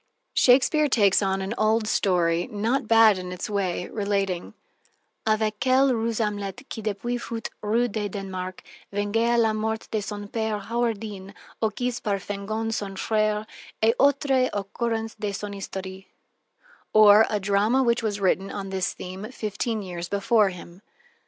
[0.33, 4.55] Shakespeare takes an old story, not bad in its way, relating:
[5.27, 8.61] "Avec quelle ruse Amlette qui depuis fut Roy de Dannemarch,
[8.91, 13.45] vengea la mort de son père Horwendille, occis par Fengon son frère,
[13.83, 16.05] et autre occurrence de son histoire,"
[16.93, 20.81] or a drama which was written on this theme fifteen years before him.